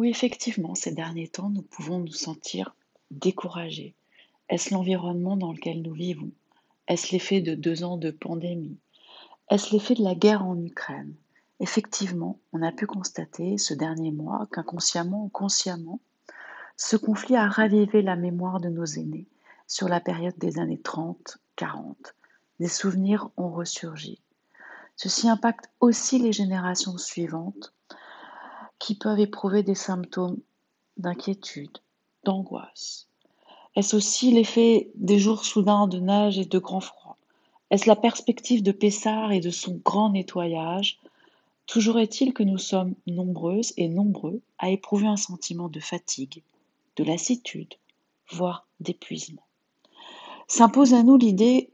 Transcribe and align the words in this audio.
Oui, 0.00 0.08
effectivement, 0.08 0.74
ces 0.74 0.92
derniers 0.92 1.28
temps, 1.28 1.50
nous 1.50 1.60
pouvons 1.60 1.98
nous 1.98 2.14
sentir 2.14 2.74
découragés. 3.10 3.94
Est-ce 4.48 4.72
l'environnement 4.72 5.36
dans 5.36 5.52
lequel 5.52 5.82
nous 5.82 5.92
vivons? 5.92 6.30
Est-ce 6.88 7.12
l'effet 7.12 7.42
de 7.42 7.54
2 7.54 7.84
ans 7.84 7.98
de 7.98 8.10
pandémie? 8.10 8.78
Est-ce 9.50 9.74
l'effet 9.74 9.92
de 9.92 10.02
la 10.02 10.14
guerre 10.14 10.46
en 10.46 10.58
Ukraine? 10.58 11.14
Effectivement, 11.60 12.38
on 12.54 12.62
a 12.62 12.72
pu 12.72 12.86
constater 12.86 13.58
ce 13.58 13.74
dernier 13.74 14.10
mois 14.10 14.48
qu'inconsciemment 14.50 15.26
ou 15.26 15.28
consciemment, 15.28 16.00
ce 16.78 16.96
conflit 16.96 17.36
a 17.36 17.46
ravivé 17.46 18.00
la 18.00 18.16
mémoire 18.16 18.58
de 18.58 18.70
nos 18.70 18.86
aînés 18.86 19.26
sur 19.66 19.86
la 19.86 20.00
période 20.00 20.38
des 20.38 20.58
années 20.58 20.80
30-40. 20.82 22.14
Des 22.58 22.68
souvenirs 22.68 23.28
ont 23.36 23.50
ressurgi. 23.50 24.22
Ceci 24.96 25.28
impacte 25.28 25.70
aussi 25.78 26.18
les 26.18 26.32
générations 26.32 26.96
suivantes 26.96 27.74
qui 28.80 28.96
peuvent 28.96 29.20
éprouver 29.20 29.62
des 29.62 29.76
symptômes 29.76 30.38
d'inquiétude, 30.96 31.78
d'angoisse. 32.24 33.06
Est-ce 33.76 33.94
aussi 33.94 34.32
l'effet 34.32 34.90
des 34.96 35.20
jours 35.20 35.44
soudains 35.44 35.86
de 35.86 36.00
neige 36.00 36.38
et 36.38 36.46
de 36.46 36.58
grand 36.58 36.80
froid? 36.80 37.16
Est-ce 37.70 37.88
la 37.88 37.94
perspective 37.94 38.64
de 38.64 38.72
Pessard 38.72 39.30
et 39.30 39.38
de 39.38 39.50
son 39.50 39.80
grand 39.84 40.10
nettoyage? 40.10 40.98
Toujours 41.66 42.00
est-il 42.00 42.32
que 42.32 42.42
nous 42.42 42.58
sommes 42.58 42.94
nombreuses 43.06 43.72
et 43.76 43.86
nombreux 43.86 44.40
à 44.58 44.70
éprouver 44.70 45.06
un 45.06 45.16
sentiment 45.16 45.68
de 45.68 45.78
fatigue, 45.78 46.42
de 46.96 47.04
lassitude, 47.04 47.74
voire 48.28 48.66
d'épuisement. 48.80 49.46
S'impose 50.48 50.94
à 50.94 51.04
nous 51.04 51.16
l'idée 51.16 51.70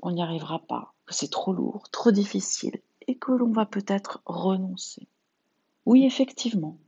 qu'on 0.00 0.12
n'y 0.12 0.22
arrivera 0.22 0.60
pas, 0.60 0.94
que 1.04 1.12
c'est 1.12 1.30
trop 1.30 1.52
lourd, 1.52 1.88
trop 1.90 2.12
difficile 2.12 2.80
et 3.08 3.16
que 3.16 3.32
l'on 3.32 3.52
va 3.52 3.66
peut-être 3.66 4.22
renoncer. 4.24 5.06
Oui, 5.86 6.04
effectivement, 6.04 6.78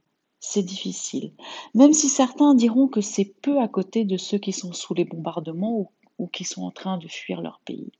c'est 0.40 0.62
difficile, 0.62 1.32
même 1.74 1.92
si 1.92 2.08
certains 2.08 2.54
diront 2.54 2.88
que 2.88 3.00
c'est 3.00 3.32
peu 3.42 3.60
à 3.60 3.68
côté 3.68 4.04
de 4.04 4.16
ceux 4.16 4.38
qui 4.38 4.52
sont 4.52 4.72
sous 4.72 4.92
les 4.92 5.04
bombardements 5.04 5.92
ou, 6.18 6.26
qui 6.26 6.44
sont 6.44 6.62
en 6.62 6.72
train 6.72 6.98
de 6.98 7.06
fuir 7.06 7.40
leur 7.40 7.60
pays. 7.64 7.92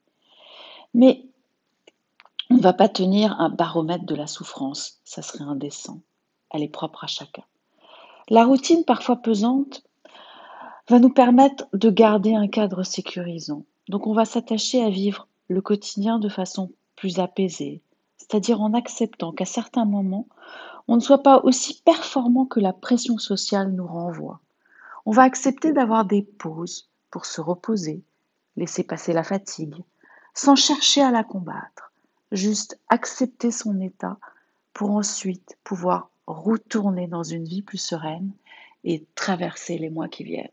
Mais 0.95 1.25
on 2.51 2.57
ne 2.57 2.61
va 2.61 2.73
pas 2.73 2.89
tenir 2.89 3.41
un 3.41 3.49
baromètre 3.49 4.07
de 4.07 4.15
la 4.17 4.27
souffrance, 4.27 5.01
ça 5.05 5.23
serait 5.23 5.45
indécent. 5.45 6.01
Elle 6.51 6.63
est 6.63 6.69
propre 6.69 7.05
à 7.05 7.07
chacun. 7.07 7.45
La 8.29 8.45
routine, 8.45 8.85
parfois 8.85 9.17
pesante, 9.17 9.85
va 10.89 10.99
nous 10.99 11.13
permettre 11.13 11.67
de 11.75 11.91
garder 11.91 12.35
un 12.35 12.49
cadre 12.49 12.83
sécurisant. 12.83 13.65
Donc 13.89 14.07
on 14.07 14.15
va 14.15 14.25
s'attacher 14.25 14.83
à 14.83 14.91
vivre 14.91 15.29
le 15.47 15.61
quotidien 15.61 16.19
de 16.19 16.29
façon 16.29 16.73
plus 16.97 17.21
apaisée, 17.21 17.83
c'est-à-dire 18.19 18.61
en 18.61 18.75
acceptant 18.75 19.33
qu'à 19.33 19.45
certains 19.45 19.85
moments, 19.85 20.27
on 20.87 20.97
ne 20.97 21.01
soit 21.01 21.23
pas 21.23 21.41
aussi 21.45 21.83
performant 21.85 22.47
que 22.47 22.61
la 22.61 22.73
pression 22.73 23.19
sociale 23.19 23.73
nous 23.73 23.87
renvoie. 23.87 24.41
On 25.07 25.13
va 25.13 25.23
accepter 25.23 25.73
d'avoir 25.73 26.05
des 26.05 26.23
pauses 26.23 26.91
pour 27.11 27.25
se 27.25 27.41
reposer, 27.41 28.03
laisser 28.57 28.85
passer 28.85 29.13
la 29.13 29.23
fatigue, 29.23 29.83
sans 30.35 30.57
chercher 30.57 31.03
à 31.03 31.11
la 31.11 31.25
combattre, 31.25 31.93
juste 32.33 32.79
accepter 32.89 33.51
son 33.51 33.81
état 33.81 34.19
pour 34.73 34.91
ensuite 34.91 35.59
pouvoir 35.65 36.11
retourner 36.27 37.07
dans 37.07 37.23
une 37.23 37.45
vie 37.45 37.63
plus 37.63 37.79
sereine 37.79 38.33
et 38.85 39.07
traverser 39.15 39.79
les 39.79 39.91
mois 39.91 40.09
qui 40.09 40.25
viennent. 40.25 40.49